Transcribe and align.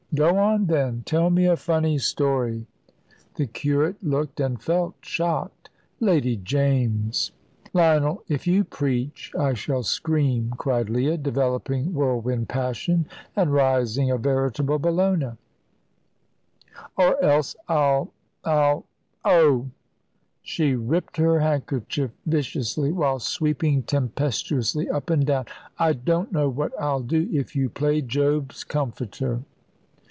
"Go 0.13 0.39
on, 0.39 0.65
then. 0.65 1.03
Tell 1.05 1.29
me 1.29 1.45
a 1.45 1.55
funny 1.55 1.97
story." 1.97 2.67
The 3.35 3.47
curate 3.47 3.95
looked 4.03 4.41
and 4.41 4.61
felt 4.61 4.95
shocked. 4.99 5.69
"Lady 6.01 6.35
James" 6.35 7.31
"Lionel, 7.73 8.21
if 8.27 8.45
you 8.45 8.65
preach 8.65 9.31
I 9.39 9.53
shall 9.53 9.83
scream," 9.83 10.53
cried 10.57 10.89
Leah, 10.89 11.15
developing 11.15 11.93
whirlwind 11.93 12.49
passion, 12.49 13.05
and 13.37 13.53
rising 13.53 14.11
a 14.11 14.17
veritable 14.17 14.79
Bellona; 14.79 15.37
"or 16.97 17.23
else 17.23 17.55
I'll 17.69 18.11
I'll 18.43 18.83
oh!" 19.23 19.67
she 20.41 20.75
ripped 20.75 21.15
her 21.15 21.39
handkerchief 21.39 22.11
viciously, 22.25 22.91
while 22.91 23.19
sweeping 23.19 23.83
tempestuously 23.83 24.89
up 24.89 25.09
and 25.09 25.25
down. 25.25 25.45
"I 25.79 25.93
don't 25.93 26.33
know 26.33 26.49
what 26.49 26.73
I'll 26.77 26.99
do, 27.03 27.29
if 27.31 27.55
you 27.55 27.69
play 27.69 28.01
Job's 28.01 28.65
comforter." 28.65 29.43